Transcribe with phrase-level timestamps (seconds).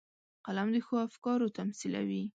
[0.45, 2.23] قلم د ښو افکارو تمثیلوي